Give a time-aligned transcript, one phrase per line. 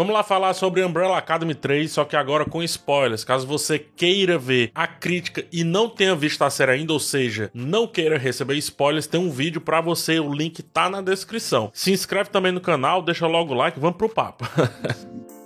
[0.00, 3.22] Vamos lá falar sobre Umbrella Academy 3, só que agora com spoilers.
[3.22, 7.50] Caso você queira ver a crítica e não tenha visto a série ainda, ou seja,
[7.52, 11.70] não queira receber spoilers, tem um vídeo para você, o link tá na descrição.
[11.74, 14.48] Se inscreve também no canal, deixa logo o like, vamos pro papo.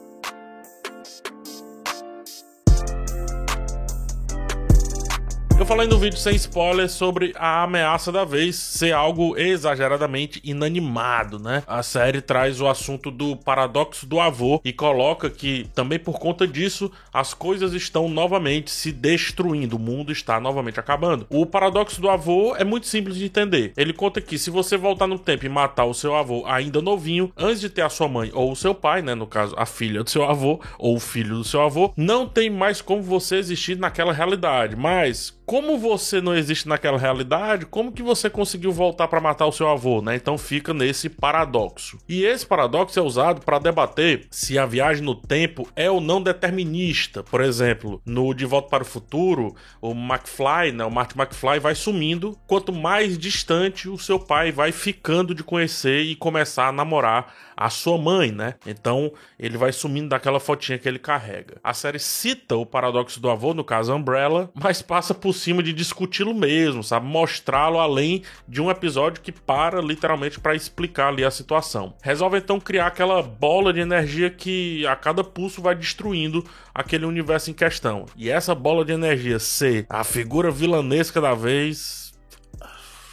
[5.56, 11.38] Eu falei no vídeo sem spoiler sobre a ameaça da vez ser algo exageradamente inanimado,
[11.38, 11.62] né?
[11.64, 16.44] A série traz o assunto do paradoxo do avô e coloca que também por conta
[16.44, 21.24] disso as coisas estão novamente se destruindo, o mundo está novamente acabando.
[21.30, 23.72] O paradoxo do avô é muito simples de entender.
[23.76, 27.32] Ele conta que se você voltar no tempo e matar o seu avô ainda novinho,
[27.36, 30.02] antes de ter a sua mãe ou o seu pai, né, no caso a filha
[30.02, 33.78] do seu avô ou o filho do seu avô, não tem mais como você existir
[33.78, 34.74] naquela realidade.
[34.74, 39.52] Mas como você não existe naquela realidade, como que você conseguiu voltar para matar o
[39.52, 40.16] seu avô, né?
[40.16, 41.96] Então fica nesse paradoxo.
[42.08, 46.20] E esse paradoxo é usado para debater se a viagem no tempo é ou não
[46.20, 47.22] determinista.
[47.22, 51.76] Por exemplo, no De Volta para o Futuro, o McFly, né, o Marty McFly vai
[51.76, 57.32] sumindo quanto mais distante o seu pai vai ficando de conhecer e começar a namorar
[57.56, 58.54] a sua mãe, né?
[58.66, 61.58] Então ele vai sumindo daquela fotinha que ele carrega.
[61.62, 65.74] A série cita o paradoxo do avô, no caso Umbrella, mas passa por cima de
[65.74, 67.06] discuti-lo mesmo, sabe?
[67.06, 71.94] Mostrá-lo além de um episódio que para literalmente para explicar ali a situação.
[72.02, 76.42] Resolve então criar aquela bola de energia que a cada pulso vai destruindo
[76.74, 78.06] aquele universo em questão.
[78.16, 82.02] E essa bola de energia ser a figura vilanesca da vez.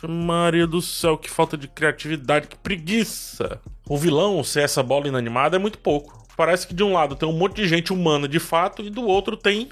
[0.07, 3.59] Maria do céu, que falta de criatividade, que preguiça!
[3.87, 6.25] O vilão ser essa bola inanimada é muito pouco.
[6.35, 9.05] Parece que de um lado tem um monte de gente humana de fato e do
[9.05, 9.67] outro tem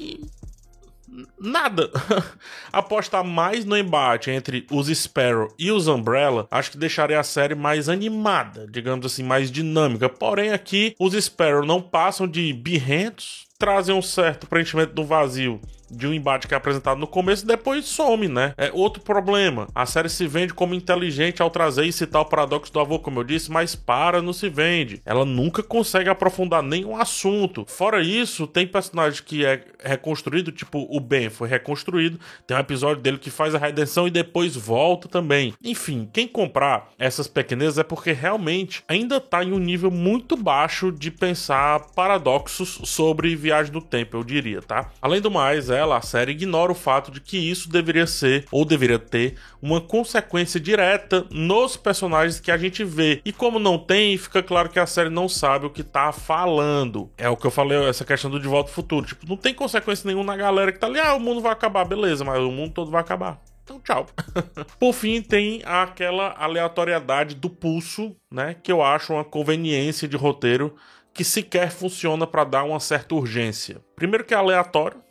[1.40, 1.90] nada.
[2.72, 7.56] Apostar mais no embate entre os Sparrow e os Umbrella, acho que deixaria a série
[7.56, 10.10] mais animada, digamos assim, mais dinâmica.
[10.10, 15.60] Porém, aqui os Sparrow não passam de birrentos, trazem um certo preenchimento do vazio
[15.90, 18.54] de um embate que é apresentado no começo e depois some, né?
[18.58, 19.68] É outro problema.
[19.74, 23.20] A série se vende como inteligente ao trazer e citar o paradoxo do avô, como
[23.20, 25.02] eu disse, mas para, não se vende.
[25.06, 27.66] Ela nunca consegue aprofundar nenhum assunto.
[27.68, 33.02] Fora isso, tem personagem que é reconstruído, tipo o Ben foi reconstruído, tem um episódio
[33.02, 35.54] dele que faz a redenção e depois volta também.
[35.64, 40.92] Enfim, quem comprar essas pequenezas é porque realmente ainda tá em um nível muito baixo
[40.92, 44.92] de pensar paradoxos sobre viagem no tempo, eu diria, tá?
[45.02, 48.46] Além do mais, é dela, a série ignora o fato de que isso deveria ser,
[48.52, 53.22] ou deveria ter, uma consequência direta nos personagens que a gente vê.
[53.24, 57.10] E como não tem, fica claro que a série não sabe o que tá falando.
[57.18, 59.06] É o que eu falei, essa questão do De Volta ao Futuro.
[59.06, 61.86] Tipo, não tem consequência nenhuma na galera que tá ali, ah, o mundo vai acabar,
[61.86, 63.40] beleza, mas o mundo todo vai acabar.
[63.64, 64.06] Então, tchau.
[64.78, 68.56] Por fim, tem aquela aleatoriedade do pulso, né?
[68.62, 70.76] Que eu acho uma conveniência de roteiro
[71.14, 73.82] que sequer funciona para dar uma certa urgência.
[73.96, 75.02] Primeiro que é aleatório,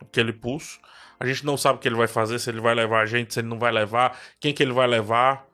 [0.00, 0.78] aquele pulso.
[1.20, 3.34] A gente não sabe o que ele vai fazer, se ele vai levar a gente,
[3.34, 5.46] se ele não vai levar, quem que ele vai levar.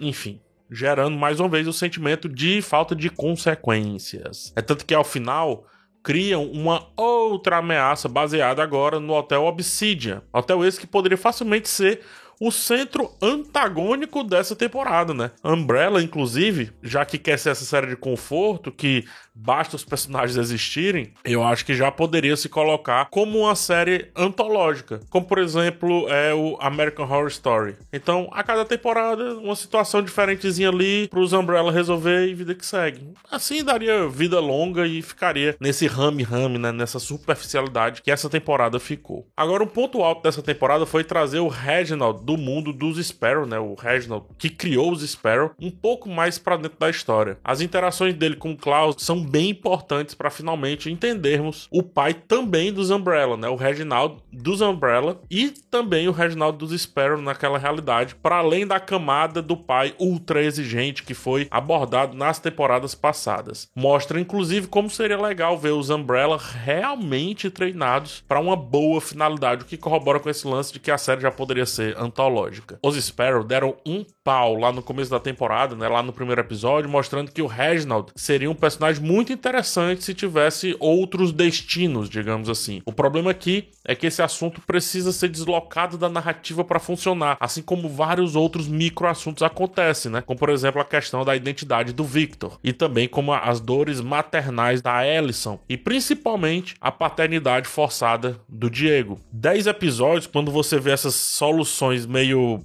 [0.00, 0.40] Enfim,
[0.70, 4.52] gerando mais uma vez o sentimento de falta de consequências.
[4.56, 5.66] É tanto que ao final
[6.02, 10.22] criam uma outra ameaça baseada agora no Hotel Obsidian.
[10.32, 12.02] Hotel esse que poderia facilmente ser
[12.46, 15.30] o centro antagônico dessa temporada, né?
[15.42, 21.12] Umbrella, inclusive, já que quer ser essa série de conforto, que basta os personagens existirem,
[21.24, 26.32] eu acho que já poderia se colocar como uma série antológica, como por exemplo é
[26.32, 27.74] o American Horror Story.
[27.92, 32.64] Então, a cada temporada, uma situação diferentezinha ali para os Umbrella resolver e vida que
[32.64, 33.08] segue.
[33.30, 36.70] Assim daria vida longa e ficaria nesse rame-rame, né?
[36.70, 39.26] Nessa superficialidade que essa temporada ficou.
[39.36, 43.58] Agora, um ponto alto dessa temporada foi trazer o Reginald do mundo dos Sparrow, né?
[43.58, 47.38] O Reginald que criou os Sparrow, um pouco mais para dentro da história.
[47.44, 52.72] As interações dele com o Klaus são bem importantes para finalmente entendermos o pai também
[52.72, 53.48] dos Umbrella, né?
[53.48, 58.80] O Reginald dos Umbrella e também o Reginald dos Sparrow naquela realidade, para além da
[58.80, 63.68] camada do pai ultra exigente que foi abordado nas temporadas passadas.
[63.74, 69.66] Mostra inclusive como seria legal ver os Umbrella realmente treinados para uma boa finalidade, o
[69.66, 72.78] que corrobora com esse lance de que a série já poderia ser antológica.
[72.80, 76.88] Os Sparrow deram um pau lá no começo da temporada, né, lá no primeiro episódio,
[76.88, 82.80] mostrando que o Reginald seria um personagem muito interessante se tivesse outros destinos, digamos assim.
[82.86, 87.60] O problema aqui é que esse assunto precisa ser deslocado da narrativa para funcionar, assim
[87.60, 90.22] como vários outros micro assuntos acontecem, né?
[90.22, 94.80] Como por exemplo a questão da identidade do Victor e também como as dores maternais
[94.80, 99.20] da Alison e principalmente a paternidade forçada do Diego.
[99.30, 102.62] Dez episódios quando você vê essas soluções meio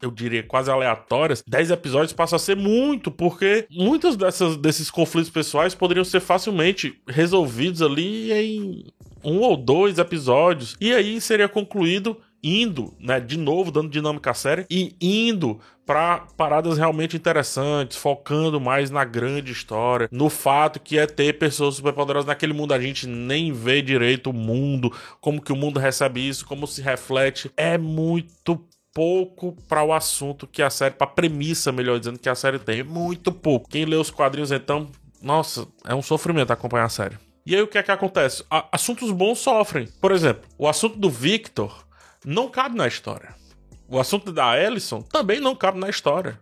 [0.00, 5.30] eu diria, quase aleatórias, 10 episódios passa a ser muito, porque muitos dessas, desses conflitos
[5.30, 8.84] pessoais poderiam ser facilmente resolvidos ali em
[9.22, 10.76] um ou dois episódios.
[10.80, 16.18] E aí seria concluído indo, né, de novo dando dinâmica à série e indo para
[16.36, 22.26] paradas realmente interessantes, focando mais na grande história, no fato que é ter pessoas superpoderosas
[22.26, 26.46] naquele mundo a gente nem vê direito o mundo, como que o mundo recebe isso,
[26.46, 31.72] como se reflete, é muito pouco para o assunto que a série, para a premissa,
[31.72, 33.68] melhor dizendo, que a série tem, muito pouco.
[33.68, 34.88] Quem lê os quadrinhos então,
[35.22, 37.18] nossa, é um sofrimento acompanhar a série.
[37.46, 38.44] E aí o que é que acontece?
[38.50, 39.88] A assuntos bons sofrem.
[40.00, 41.86] Por exemplo, o assunto do Victor
[42.24, 43.34] não cabe na história.
[43.88, 46.38] O assunto da Ellison também não cabe na história.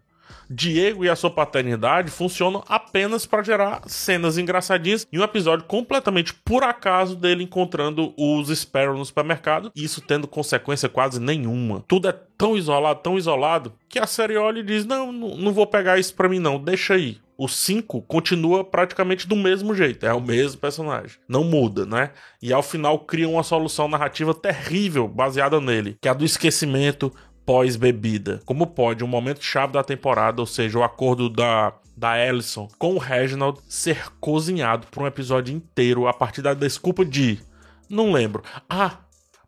[0.50, 6.32] Diego e a sua paternidade funcionam apenas para gerar cenas engraçadinhas e um episódio completamente
[6.32, 11.84] por acaso dele encontrando os Sparrow no supermercado, e isso tendo consequência quase nenhuma.
[11.86, 15.66] Tudo é tão isolado, tão isolado, que a série olha e diz: Não, não vou
[15.66, 20.12] pegar isso pra mim, não, deixa aí o 5 continua praticamente do mesmo jeito, é
[20.12, 22.10] o mesmo personagem, não muda, né?
[22.42, 27.14] E ao final cria uma solução narrativa terrível baseada nele, que é a do esquecimento
[27.48, 28.42] pós-bebida.
[28.44, 32.94] Como pode um momento chave da temporada, ou seja, o acordo da da Ellison com
[32.94, 37.40] o Reginald ser cozinhado por um episódio inteiro a partir da desculpa de
[37.88, 38.44] não lembro.
[38.68, 38.98] Ah,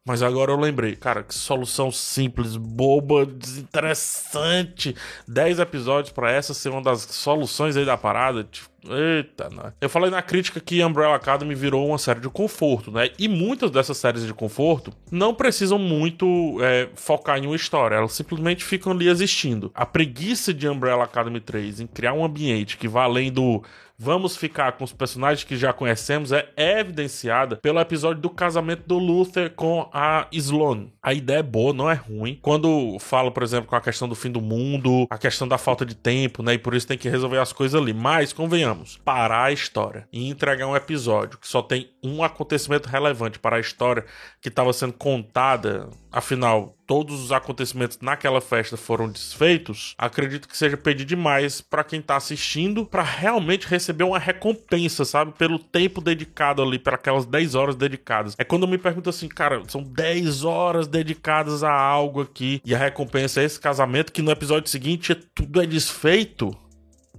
[0.03, 4.97] mas agora eu lembrei, cara, que solução simples, boba, desinteressante.
[5.29, 8.45] 10 episódios para essa ser uma das soluções aí da parada.
[8.45, 9.73] Tipo, eita, né?
[9.81, 13.11] Eu falei na crítica que Umbrella Academy virou uma série de conforto, né?
[13.19, 18.13] E muitas dessas séries de conforto não precisam muito é, focar em uma história, elas
[18.13, 19.71] simplesmente ficam ali existindo.
[19.75, 23.63] A preguiça de Umbrella Academy 3 em criar um ambiente que vá além do
[24.03, 28.97] vamos ficar com os personagens que já conhecemos é evidenciada pelo episódio do casamento do
[28.97, 30.91] Luther com a Sloane.
[31.03, 32.39] A ideia é boa, não é ruim.
[32.41, 35.85] Quando fala, por exemplo, com a questão do fim do mundo, a questão da falta
[35.85, 36.55] de tempo, né?
[36.55, 37.93] E por isso tem que resolver as coisas ali.
[37.93, 38.70] Mas, convenhamos,
[39.05, 43.61] parar a história e entregar um episódio que só tem um acontecimento relevante para a
[43.61, 44.05] história
[44.41, 50.77] que estava sendo contada, afinal, todos os acontecimentos naquela festa foram desfeitos, acredito que seja
[50.77, 55.33] pedir demais para quem tá assistindo para realmente receber uma recompensa, sabe?
[55.39, 58.35] Pelo tempo dedicado ali, para aquelas 10 horas dedicadas.
[58.37, 62.75] É quando eu me pergunto assim, cara, são 10 horas dedicadas a algo aqui e
[62.75, 66.57] a recompensa é esse casamento que no episódio seguinte tudo é desfeito.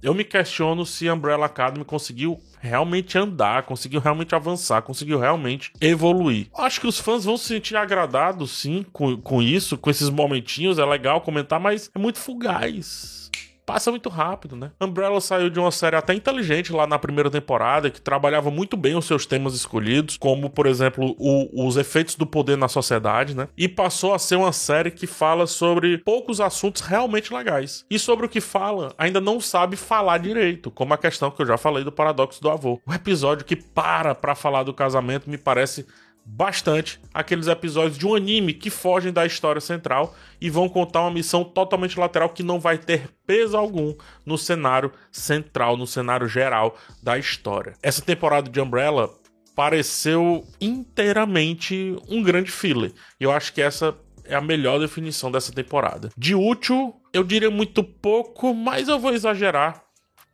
[0.02, 6.48] Eu me questiono se Umbrella Academy conseguiu realmente andar, conseguiu realmente avançar, conseguiu realmente evoluir.
[6.58, 10.78] Acho que os fãs vão se sentir agradados, sim, com, com isso, com esses momentinhos.
[10.78, 13.22] É legal comentar, mas é muito fugaz
[13.64, 14.70] passa muito rápido, né?
[14.80, 18.96] Umbrella saiu de uma série até inteligente lá na primeira temporada, que trabalhava muito bem
[18.96, 23.48] os seus temas escolhidos, como, por exemplo, o, os efeitos do poder na sociedade, né?
[23.56, 27.84] E passou a ser uma série que fala sobre poucos assuntos realmente legais.
[27.90, 31.46] E sobre o que fala, ainda não sabe falar direito, como a questão que eu
[31.46, 32.80] já falei do paradoxo do avô.
[32.86, 35.86] O episódio que para para falar do casamento me parece
[36.24, 41.10] bastante aqueles episódios de um anime que fogem da história central e vão contar uma
[41.10, 46.76] missão totalmente lateral que não vai ter peso algum no cenário central, no cenário geral
[47.02, 47.74] da história.
[47.82, 49.10] Essa temporada de Umbrella
[49.54, 52.92] pareceu inteiramente um grande filler.
[53.20, 56.10] E eu acho que essa é a melhor definição dessa temporada.
[56.16, 59.82] De útil, eu diria muito pouco, mas eu vou exagerar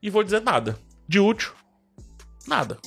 [0.03, 0.79] e vou dizer nada.
[1.09, 1.53] De útil,
[2.47, 2.79] nada.